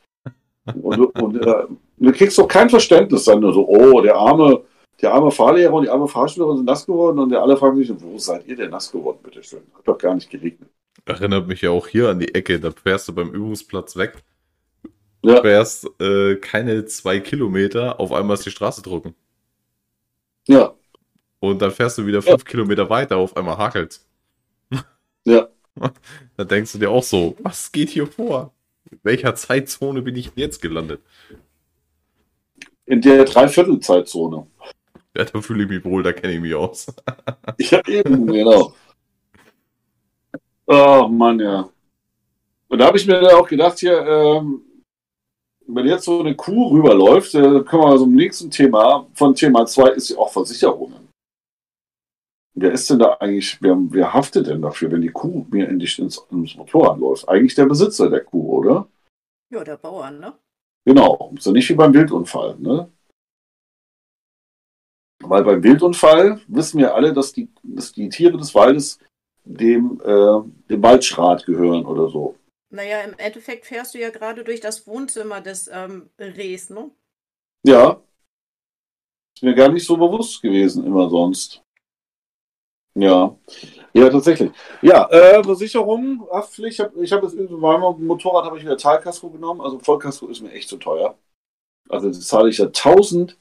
[0.73, 1.63] Und, du- und äh,
[1.97, 4.63] du kriegst doch kein Verständnis dann nur so, oh, der arme,
[5.01, 8.17] der arme Fahrlehrer und die arme Fahrschülerin sind nass geworden und alle fragen sich, wo
[8.17, 9.61] seid ihr denn nass geworden, bitteschön?
[9.77, 10.69] Hat doch gar nicht geregnet.
[11.05, 14.23] Erinnert mich ja auch hier an die Ecke, da fährst du beim Übungsplatz weg,
[15.23, 15.41] Ja.
[15.41, 19.13] fährst äh, keine zwei Kilometer, auf einmal ist die Straße trocken.
[20.47, 20.73] Ja,
[21.39, 24.07] Und dann fährst du wieder fünf Kilometer weiter, auf einmal hakelt's.
[25.25, 25.47] Ja.
[26.37, 28.51] Da denkst du dir auch so, was geht hier vor?
[28.95, 31.01] In welcher Zeitzone bin ich jetzt gelandet?
[32.85, 34.47] in der Dreiviertelzeitzone.
[35.15, 36.87] Ja, da fühle ich mich wohl, da kenne ich mich aus.
[37.59, 38.73] Ja, eben, genau.
[40.67, 41.69] Oh Mann, ja.
[42.67, 44.61] Und da habe ich mir dann auch gedacht, hier, ähm,
[45.67, 49.65] wenn jetzt so eine Kuh rüberläuft, äh, dann können wir zum nächsten Thema, von Thema
[49.65, 51.04] 2 ist ja auch Versicherungen.
[52.57, 55.99] Wer ist denn da eigentlich, wer, wer haftet denn dafür, wenn die Kuh mir die,
[55.99, 57.27] ins, ins Motorrad läuft?
[57.27, 58.87] Eigentlich der Besitzer der Kuh, oder?
[59.51, 60.33] Ja, der Bauer, ne?
[60.85, 62.89] Genau, ja nicht wie beim Wildunfall, ne?
[65.21, 68.99] Weil beim Wildunfall wissen wir alle, dass die, dass die Tiere des Waldes
[69.43, 72.37] dem, äh, dem Waldschrat gehören oder so.
[72.69, 76.89] Naja, im Endeffekt fährst du ja gerade durch das Wohnzimmer des ähm, Rehs, ne?
[77.65, 78.01] Ja.
[79.35, 81.64] Ist mir gar nicht so bewusst gewesen, immer sonst.
[82.97, 83.35] Ja.
[83.93, 84.51] Ja, tatsächlich.
[84.81, 86.79] Ja, äh, Versicherung, Haftpflicht.
[86.79, 89.61] Ich habe ich hab jetzt irgendwann Motorrad, habe ich wieder Teilkasko genommen.
[89.61, 91.17] Also Vollkasko ist mir echt zu teuer.
[91.89, 93.37] Also das zahle ich ja 1000,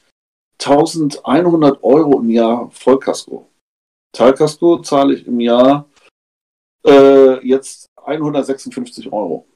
[0.59, 3.49] 1100 Euro im Jahr Vollkasko.
[4.12, 5.88] Teilkasko zahle ich im Jahr
[6.87, 9.47] äh, jetzt 156 Euro.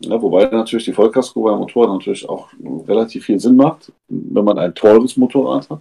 [0.00, 2.50] Ja, wobei natürlich die Vollkasko beim Motorrad natürlich auch
[2.86, 5.80] relativ viel Sinn macht, wenn man ein teures Motorrad hat,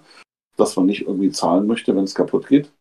[0.57, 2.71] das man nicht irgendwie zahlen möchte, wenn es kaputt geht.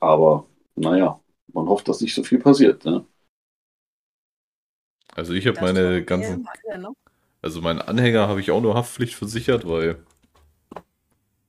[0.00, 0.46] Aber
[0.76, 1.20] naja,
[1.52, 2.84] man hofft, dass nicht so viel passiert.
[2.84, 3.04] Ne?
[5.14, 6.42] Also ich habe meine ganzen,
[6.76, 6.94] ne?
[7.42, 10.04] also meinen Anhänger habe ich auch nur Haftpflicht versichert, weil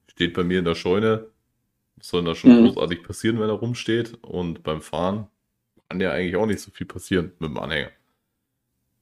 [0.08, 1.28] steht bei mir in der Scheune.
[1.98, 2.68] Was soll da schon Mhm.
[2.74, 4.16] großartig passieren, wenn er rumsteht?
[4.24, 5.28] Und beim Fahren
[5.90, 7.92] kann ja eigentlich auch nicht so viel passieren mit dem Anhänger.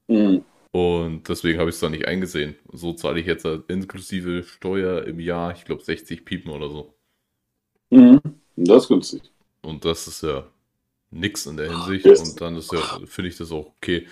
[0.07, 0.48] Mhm.
[0.71, 2.55] Und deswegen habe ich es da nicht eingesehen.
[2.71, 6.93] So zahle ich jetzt halt inklusive Steuer im Jahr, ich glaube 60 Piepen oder so.
[7.89, 8.21] Mhm.
[8.55, 9.23] Das ist günstig.
[9.61, 10.47] Und das ist ja
[11.11, 12.05] nix in der Hinsicht.
[12.05, 12.21] Yes.
[12.21, 14.07] Und dann ist ja, finde ich das auch okay.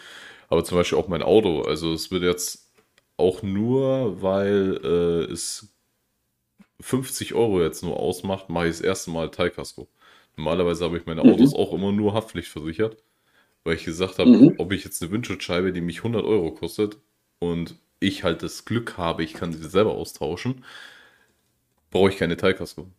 [0.49, 1.61] Aber zum Beispiel auch mein Auto.
[1.61, 2.71] Also es wird jetzt
[3.17, 5.69] auch nur, weil äh, es
[6.81, 9.87] 50 Euro jetzt nur ausmacht, mache ich das erste Mal Teilkasko.
[10.37, 11.31] Normalerweise habe ich meine Mhm.
[11.31, 12.97] Autos auch immer nur Haftpflicht versichert,
[13.63, 14.55] weil ich gesagt habe, Mhm.
[14.57, 16.97] ob ich jetzt eine Windschutzscheibe, die mich 100 Euro kostet
[17.39, 20.63] und ich halt das Glück habe, ich kann sie selber austauschen,
[21.91, 22.89] brauche ich keine Teilkasko.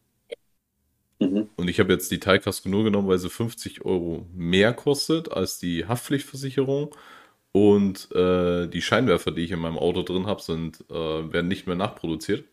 [1.21, 1.49] Mhm.
[1.57, 5.59] Und ich habe jetzt die Teilkasko nur genommen, weil sie 50 Euro mehr kostet als
[5.59, 6.95] die Haftpflichtversicherung.
[7.53, 10.95] Und äh, die Scheinwerfer, die ich in meinem Auto drin habe, sind, äh,
[11.33, 12.45] werden nicht mehr nachproduziert.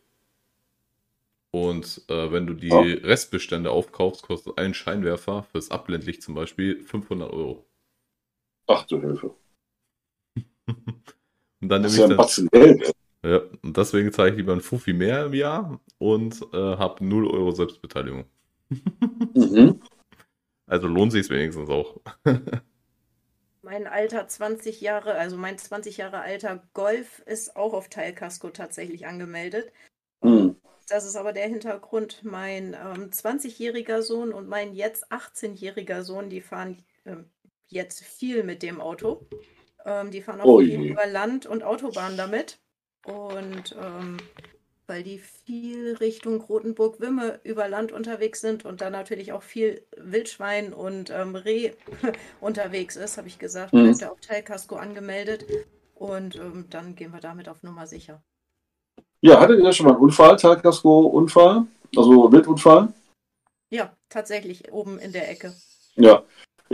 [1.52, 2.82] Und äh, wenn du die Ja.
[2.82, 7.66] Restbestände aufkaufst, kostet ein Scheinwerfer fürs Abblendlicht zum Beispiel 500 Euro.
[8.68, 9.36] Ach du Hilfe.
[11.62, 12.92] Und dann Das nehme ist ja ich ein dann, Batzen Geld.
[13.26, 17.28] ja, und deswegen zahle ich lieber ein Fuffi mehr im Jahr und äh, habe 0
[17.28, 18.26] Euro Selbstbeteiligung.
[19.36, 19.82] Mhm.
[20.68, 22.02] Also lohnt sich wenigstens auch.
[23.62, 29.08] Mein alter 20 Jahre, also mein 20 Jahre alter Golf ist auch auf Teilkasko tatsächlich
[29.08, 29.72] angemeldet.
[30.24, 30.58] Mhm.
[30.88, 32.24] das ist aber der Hintergrund.
[32.24, 37.30] Mein ähm, 20-jähriger Sohn und mein jetzt 18-jähriger Sohn, die fahren ähm,
[37.68, 39.26] jetzt viel mit dem Auto.
[39.86, 42.60] Ähm, die fahren auch Oh über Land und Autobahn damit.
[43.06, 44.18] Und ähm,
[44.88, 50.74] weil die viel Richtung Rothenburg-Wimme über Land unterwegs sind und dann natürlich auch viel Wildschwein
[50.74, 51.74] und ähm, Reh
[52.40, 53.84] unterwegs ist, habe ich gesagt, Mhm.
[53.84, 55.46] bleibt der auf Teilkasko angemeldet.
[55.96, 58.22] Und ähm, dann gehen wir damit auf Nummer sicher.
[59.22, 61.66] Ja, hattet ihr schon mal einen Unfall, Teilkasko-Unfall?
[61.96, 62.94] Also Wildunfall?
[63.70, 65.56] Ja, tatsächlich oben in der Ecke.
[65.96, 66.24] Ja.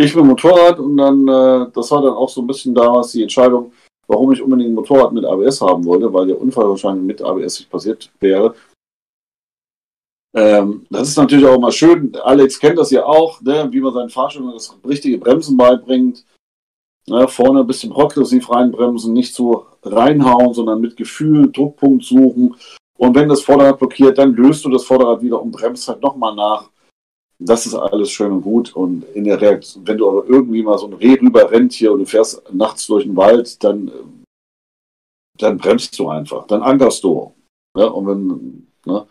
[0.03, 3.21] Ich bin Motorrad und dann, äh, das war dann auch so ein bisschen damals die
[3.21, 3.71] Entscheidung,
[4.07, 7.59] warum ich unbedingt ein Motorrad mit ABS haben wollte, weil der Unfall wahrscheinlich mit ABS
[7.59, 8.55] nicht passiert wäre.
[10.33, 12.15] Ähm, das ist natürlich auch immer schön.
[12.23, 16.25] Alex kennt das ja auch, ne, wie man seinen Fahrschülern das richtige Bremsen beibringt.
[17.07, 22.55] Ne, vorne ein bisschen progressiv reinbremsen, nicht so reinhauen, sondern mit Gefühl, Druckpunkt suchen.
[22.97, 26.33] Und wenn das Vorderrad blockiert, dann löst du das Vorderrad wieder und bremst halt nochmal
[26.33, 26.70] nach.
[27.43, 28.75] Das ist alles schön und gut.
[28.75, 31.91] Und in der Reaktion, wenn du aber irgendwie mal so ein Reh rüber rennt hier
[31.91, 33.91] und du fährst nachts durch den Wald, dann,
[35.37, 36.45] dann bremst du einfach.
[36.47, 37.33] Dann ankerst du.
[37.75, 39.07] Ja, und wenn, ne,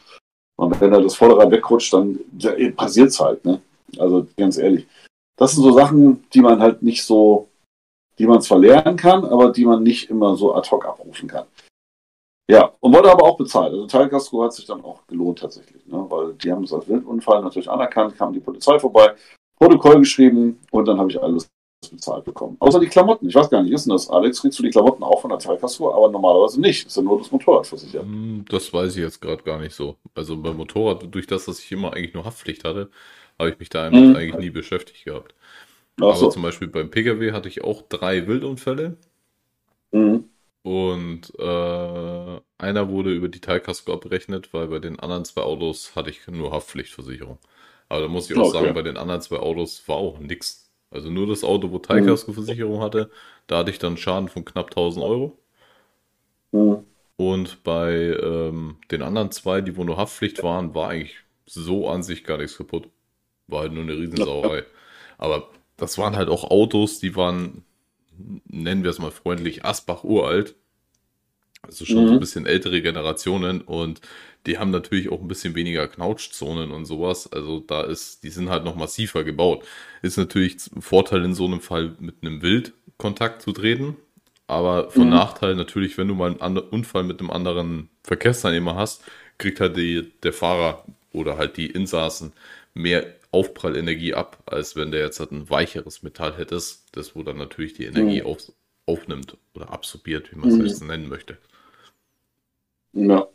[0.57, 3.45] und wenn da das Vorderrad wegrutscht, dann ja, passiert es halt.
[3.45, 3.61] Ne?
[3.99, 4.87] Also ganz ehrlich.
[5.37, 7.49] Das sind so Sachen, die man halt nicht so,
[8.19, 11.47] die man zwar lernen kann, aber die man nicht immer so ad hoc abrufen kann.
[12.51, 13.73] Ja, und wurde aber auch bezahlt.
[13.73, 16.05] Also Teilkasko hat sich dann auch gelohnt tatsächlich, ne?
[16.09, 19.15] weil die haben es als Wildunfall natürlich anerkannt, kam die Polizei vorbei,
[19.57, 21.49] Protokoll geschrieben und dann habe ich alles
[21.91, 22.57] bezahlt bekommen.
[22.59, 23.29] Außer die Klamotten.
[23.29, 24.41] Ich weiß gar nicht, ist denn das, Alex?
[24.43, 25.95] Kriegst du die Klamotten auch von der Teilkasko?
[25.95, 26.87] Aber normalerweise nicht.
[26.87, 28.03] Ist ja nur das Motorrad versichert.
[28.03, 29.97] Hm, Das weiß ich jetzt gerade gar nicht so.
[30.15, 32.91] Also beim Motorrad, durch das, dass ich immer eigentlich nur Haftpflicht hatte,
[33.39, 34.17] habe ich mich da Mhm.
[34.17, 35.35] eigentlich nie beschäftigt gehabt.
[35.99, 36.29] Ach Aber so.
[36.31, 38.97] zum Beispiel beim Pkw hatte ich auch drei Wildunfälle
[39.93, 40.30] Mhm.
[40.63, 46.11] Und äh, einer wurde über die Teilkasko abgerechnet, weil bei den anderen zwei Autos hatte
[46.11, 47.39] ich nur Haftpflichtversicherung.
[47.89, 48.45] Aber da muss ich auch Okay.
[48.45, 50.71] sagen, bei den anderen zwei Autos war auch nichts.
[50.91, 53.11] Also nur das Auto, wo Teilkasko-Versicherung hatte,
[53.47, 55.39] da hatte ich dann Schaden von knapp 1000 Euro.
[56.53, 56.85] Mhm.
[57.17, 57.93] Und bei
[58.23, 62.39] ähm, den anderen zwei, die wo nur Haftpflicht waren, war eigentlich so an sich gar
[62.39, 62.89] nichts kaputt.
[63.49, 64.65] War halt nur eine Riesensauerei.
[65.19, 67.65] Aber das waren halt auch Autos, die waren,
[68.47, 70.55] nennen wir es mal freundlich, Asbach uralt.
[71.63, 72.21] Also schon so ein Mhm.
[72.21, 74.01] bisschen ältere Generationen und
[74.47, 77.31] die haben natürlich auch ein bisschen weniger Knautschzonen und sowas.
[77.31, 79.65] Also da ist, die sind halt noch massiver gebaut.
[80.01, 83.97] Ist natürlich ein Vorteil in so einem Fall mit einem Wild Kontakt zu treten.
[84.47, 85.11] Aber von Mhm.
[85.11, 89.03] Nachteil natürlich, wenn du mal einen Unfall mit einem anderen Verkehrsteilnehmer hast,
[89.39, 92.33] kriegt halt die, der Fahrer oder halt die Insassen
[92.75, 97.39] mehr Aufprallenergie ab, als wenn der jetzt halt ein weicheres Metall hättest, das wo dann
[97.39, 98.27] natürlich die Energie Mhm.
[98.27, 98.39] auf,
[98.87, 100.65] aufnimmt oder absorbiert, wie man es Mhm.
[100.65, 101.39] jetzt nennen möchte.
[102.93, 103.31] Ja.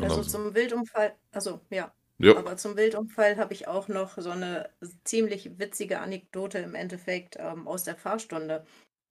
[0.00, 4.70] Also zum Wildunfall, also ja, ja, aber zum Wildunfall habe ich auch noch so eine
[5.04, 8.64] ziemlich witzige Anekdote im Endeffekt ähm, aus der Fahrstunde.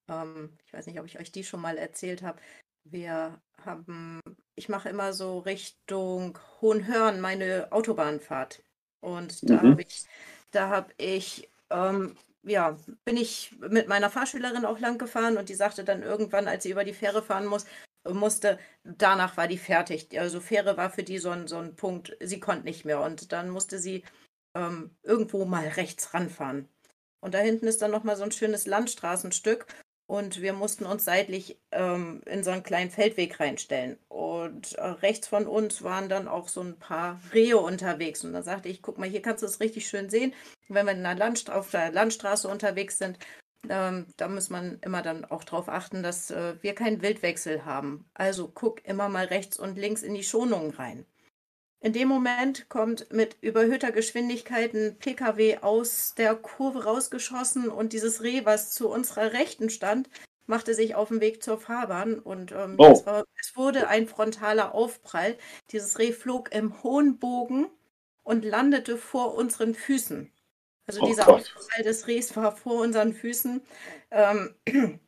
[0.09, 2.41] Ähm, ich weiß nicht, ob ich euch die schon mal erzählt habe.
[2.85, 4.21] Wir haben,
[4.55, 8.63] ich mache immer so Richtung Hohenhörn meine Autobahnfahrt.
[9.01, 9.69] Und da Mhm.
[9.69, 10.03] habe ich,
[10.51, 15.55] da habe ich, ähm, ja, bin ich mit meiner Fahrschülerin auch lang gefahren und die
[15.55, 17.65] sagte dann irgendwann, als sie über die Fähre fahren muss,
[18.07, 20.17] musste, danach war die fertig.
[20.19, 23.31] Also Fähre war für die so ein, so ein Punkt, sie konnte nicht mehr und
[23.31, 24.03] dann musste sie
[24.55, 26.67] ähm, irgendwo mal rechts ranfahren.
[27.21, 29.65] Und da hinten ist dann nochmal so ein schönes Landstraßenstück
[30.09, 33.95] und wir mussten uns seitlich ähm, in so einen kleinen Feldweg reinstellen.
[34.07, 38.23] Und äh, rechts von uns waren dann auch so ein paar Rehe unterwegs.
[38.23, 40.33] Und dann sagte ich, guck mal, hier kannst du es richtig schön sehen.
[40.67, 43.19] Wenn wir der Landstra auf der Landstraße unterwegs sind,
[43.69, 48.09] ähm, da muss man immer dann auch darauf achten, dass äh, wir keinen Wildwechsel haben.
[48.15, 51.05] Also guck immer mal rechts und links in die Schonungen rein.
[51.81, 58.21] In dem Moment kommt mit überhöhter Geschwindigkeit ein PKW aus der Kurve rausgeschossen und dieses
[58.21, 60.09] Reh, was zu unserer Rechten stand,
[60.45, 62.91] machte sich auf den Weg zur Fahrbahn und ähm, Oh.
[62.91, 65.37] es, war, es wurde ein frontaler Aufprall.
[65.71, 67.67] Dieses Reh flog im hohen Bogen
[68.23, 70.31] und landete vor unseren Füßen.
[70.85, 71.55] Also Oh dieser Gott.
[71.55, 73.61] Aufprall des Rehs war vor unseren Füßen
[74.11, 74.55] ähm,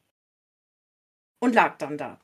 [1.40, 2.20] und lag dann da.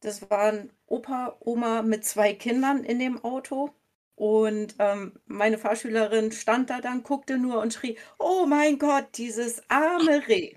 [0.00, 3.70] Das waren Opa, Oma mit zwei Kindern in dem Auto.
[4.16, 9.62] Und ähm, meine Fahrschülerin stand da dann, guckte nur und schrie, oh mein Gott, dieses
[9.70, 10.56] arme Reh.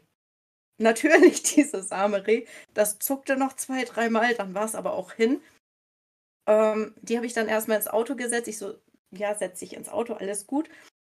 [0.78, 2.46] Natürlich dieses arme Reh.
[2.74, 5.42] Das zuckte noch zwei, dreimal, dann war es aber auch hin.
[6.48, 8.48] Ähm, die habe ich dann erstmal ins Auto gesetzt.
[8.48, 8.76] Ich so,
[9.12, 10.70] ja, setz dich ins Auto, alles gut.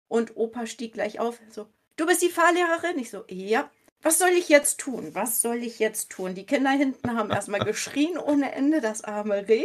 [0.08, 2.98] Und Opa stieg gleich auf, so, du bist die Fahrlehrerin?
[2.98, 3.70] Ich so, ja.
[4.02, 5.14] Was soll ich jetzt tun?
[5.14, 6.34] Was soll ich jetzt tun?
[6.34, 9.64] Die Kinder hinten haben erstmal geschrien ohne Ende, das arme Reh.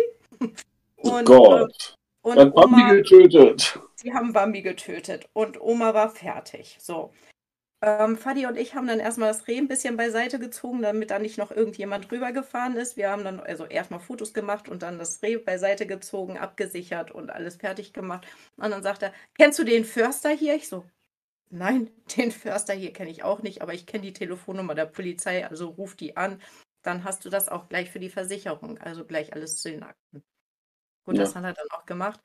[0.97, 1.97] Oh Und, Gott.
[2.23, 3.79] äh, Er hat und Bambi Oma, getötet.
[3.95, 6.77] sie haben Bambi getötet und Oma war fertig.
[6.79, 7.13] So.
[7.83, 11.19] Ähm, Fadi und ich haben dann erstmal das Reh ein bisschen beiseite gezogen, damit da
[11.19, 12.97] nicht noch irgendjemand rübergefahren ist.
[12.97, 17.29] Wir haben dann also erstmal Fotos gemacht und dann das Reh beiseite gezogen, abgesichert und
[17.31, 18.27] alles fertig gemacht.
[18.57, 20.55] Und dann sagt er, kennst du den Förster hier?
[20.55, 20.85] Ich so,
[21.49, 25.47] nein, den Förster hier kenne ich auch nicht, aber ich kenne die Telefonnummer der Polizei,
[25.47, 26.41] also ruf die an.
[26.83, 30.23] Dann hast du das auch gleich für die Versicherung, also gleich alles zu den Akten.
[31.05, 31.23] Gut, Ja.
[31.23, 32.21] das hat er dann auch gemacht.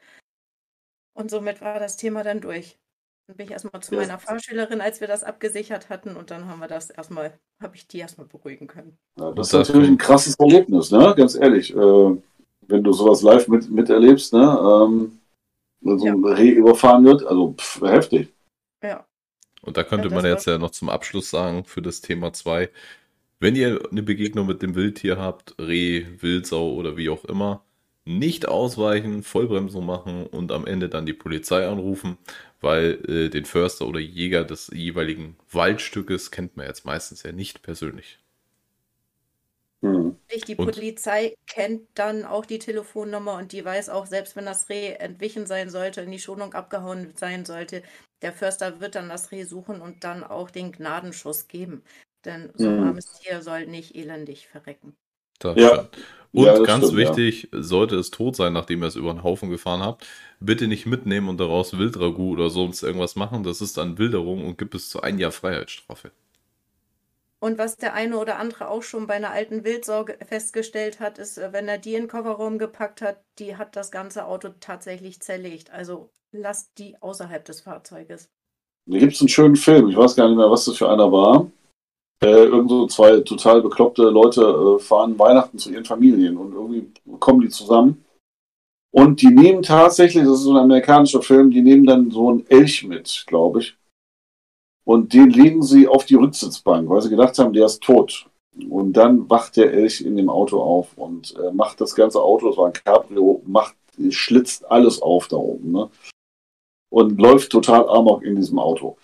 [1.14, 2.78] Und somit war das Thema dann durch.
[3.26, 4.00] Dann bin ich erstmal zu Ja.
[4.00, 7.86] meiner Fahrschülerin, als wir das abgesichert hatten, und dann haben wir das erstmal, habe ich
[7.86, 8.98] die erstmal beruhigen können.
[9.18, 11.14] Ja, das ist Das natürlich ein krasses Erlebnis, ne?
[11.16, 11.74] Ganz ehrlich.
[11.74, 12.16] Äh,
[12.68, 14.40] wenn du sowas live mit, miterlebst, ne?
[14.42, 15.18] Ähm,
[15.82, 18.28] wenn so ein Reh überfahren wird, also pff, heftig.
[18.82, 19.06] Ja.
[19.62, 22.70] Und da könnte Ja, man jetzt ja noch zum Abschluss sagen für das Thema 2,
[23.40, 27.64] wenn ihr eine Begegnung mit dem Wildtier habt, Reh, Wildsau oder wie auch immer,
[28.04, 32.18] nicht ausweichen, Vollbremsung machen und am Ende dann die Polizei anrufen,
[32.60, 37.62] weil äh, den Förster oder Jäger des jeweiligen Waldstückes kennt man jetzt meistens ja nicht
[37.62, 38.18] persönlich.
[39.82, 40.16] Hm.
[40.46, 44.68] Die Und- Polizei kennt dann auch die Telefonnummer und die weiß auch, selbst wenn das
[44.68, 47.82] Reh entwichen sein sollte, in die Schonung abgehauen sein sollte,
[48.22, 51.84] der Förster wird dann das Reh suchen und dann auch den Gnadenschuss geben.
[52.24, 52.80] Denn so ein Mhm.
[52.80, 54.96] armes Tier soll nicht elendig verrecken.
[55.40, 55.66] Das Ja.
[55.66, 55.98] stimmt.
[56.32, 57.18] Und Ja, ganz stimmt, ja.
[57.18, 60.06] wichtig, sollte es tot sein, nachdem ihr es über den Haufen gefahren habt,
[60.40, 63.42] bitte nicht mitnehmen und daraus Wildragout oder sonst irgendwas machen.
[63.42, 66.10] Das ist dann Wilderung und gibt bis zu ein Jahr Freiheitsstrafe.
[67.42, 71.18] Und was der eine oder andere auch schon bei einer alten Wildsau ge- festgestellt hat,
[71.18, 74.50] ist, äh, wenn er die in den Kofferraum gepackt hat, die hat das ganze Auto
[74.60, 75.72] tatsächlich zerlegt.
[75.72, 78.30] Also lasst die außerhalb des Fahrzeuges.
[78.86, 81.10] Da gibt es einen schönen Film, ich weiß gar nicht mehr, was das für einer
[81.10, 81.50] war.
[82.22, 86.92] Äh, irgend so zwei total bekloppte Leute äh, fahren Weihnachten zu ihren Familien und irgendwie
[87.18, 88.04] kommen die zusammen.
[88.94, 92.46] Und die nehmen tatsächlich, das ist so ein amerikanischer Film, die nehmen dann so einen
[92.46, 93.76] Elch mit, glaube ich.
[94.84, 98.26] Und den legen sie auf die Rücksitzbank, weil sie gedacht haben, der ist tot.
[98.68, 102.48] Und dann wacht der Elch in dem Auto auf und äh, macht das ganze Auto,
[102.48, 103.74] das war ein Cabrio, macht,
[104.10, 105.72] schlitzt alles auf da oben.
[105.72, 105.90] Ne?
[106.90, 108.96] Und läuft total amok in diesem Auto.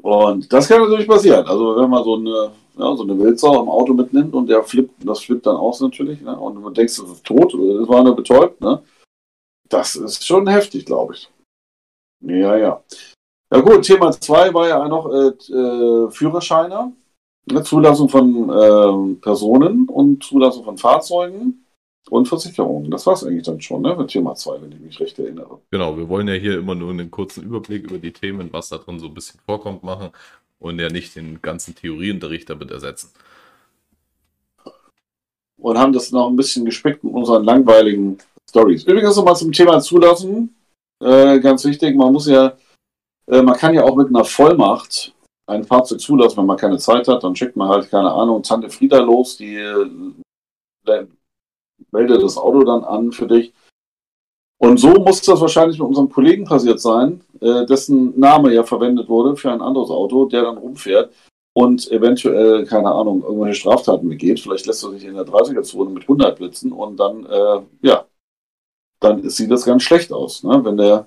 [0.00, 1.46] Und das kann natürlich passieren.
[1.46, 5.06] Also wenn man so eine, ja, so eine Wildsau im Auto mitnimmt und der flippt,
[5.06, 6.36] das flippt dann aus natürlich, ne?
[6.38, 8.82] und man denkt, das ist tot, das war nur betäubt, ne?
[9.68, 11.30] Das ist schon heftig, glaube ich.
[12.20, 12.82] Ja, ja.
[13.52, 16.92] Ja gut, Thema 2 war ja noch äh, äh, Führerscheine,
[17.50, 17.62] ne?
[17.62, 21.66] Zulassung von ähm, Personen und Zulassung von Fahrzeugen
[22.08, 22.90] und Versicherungen.
[22.90, 23.94] Das war es eigentlich dann schon, ne?
[23.94, 25.58] Mit Thema 2, wenn ich mich recht erinnere.
[25.70, 28.78] Genau, wir wollen ja hier immer nur einen kurzen Überblick über die Themen, was da
[28.78, 30.08] drin so ein bisschen vorkommt, machen
[30.58, 33.10] und ja nicht den ganzen Theorieunterricht damit ersetzen.
[35.58, 38.84] und haben das noch ein bisschen gespickt mit unseren langweiligen Stories.
[38.84, 40.54] Übrigens nochmal zum Thema Zulassen.
[41.00, 42.56] Äh, ganz wichtig, man muss ja,
[43.26, 45.14] äh, man kann ja auch mit einer Vollmacht
[45.46, 48.70] ein Fahrzeug zulassen, wenn man keine Zeit hat, dann schickt man halt, keine Ahnung, Tante
[48.70, 51.06] Frieda los, die äh,
[51.90, 53.52] meldet das Auto dann an für dich.
[54.58, 59.08] Und so muss das wahrscheinlich mit unserem Kollegen passiert sein, äh, dessen Name ja verwendet
[59.08, 61.12] wurde für ein anderes Auto, der dann rumfährt
[61.54, 64.40] und eventuell, keine Ahnung, irgendwelche Straftaten begeht.
[64.40, 68.04] Vielleicht lässt er sich in der 30er-Zone mit 100 blitzen und dann, äh, ja,
[69.00, 70.64] dann sieht das ganz schlecht aus, ne?
[70.64, 71.06] wenn der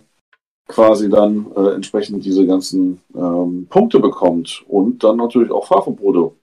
[0.67, 6.35] quasi dann äh, entsprechend diese ganzen ähm, Punkte bekommt und dann natürlich auch Fahrverbote.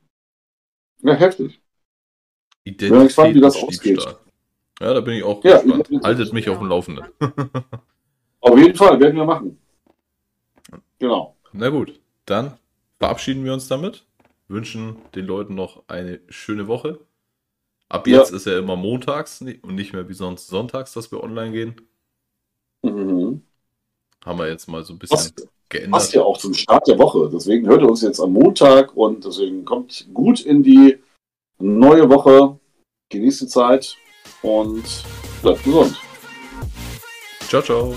[1.03, 1.61] Ja, heftig.
[2.65, 4.05] Identität gespannt, wie das ausgeht.
[4.81, 5.91] Ja, da bin ich auch Ja, gespannt.
[5.91, 7.05] ich- Haltet mich auf dem Laufenden.
[8.41, 9.59] Auf jeden Fall, werden wir machen.
[10.99, 11.37] Genau.
[11.53, 12.59] Na gut, dann
[12.99, 14.07] verabschieden wir uns damit.
[14.49, 17.01] Wünschen den Leuten noch eine schöne Woche.
[17.89, 18.19] Ab Ja.
[18.19, 21.77] jetzt ist ja immer montags und nicht mehr wie sonst sonntags, dass wir online gehen.
[22.83, 23.43] Mhm.
[24.25, 26.13] Haben wir jetzt mal so ein bisschen Passt, passt geändert.
[26.13, 27.29] ja auch zum Start der Woche.
[27.33, 30.99] Deswegen hört ihr uns jetzt am Montag und deswegen kommt gut in die
[31.59, 32.59] neue Woche.
[33.11, 33.97] Genießt die Zeit
[34.43, 34.85] und
[35.43, 35.97] bleibt gesund.
[37.49, 37.95] Ciao, ciao.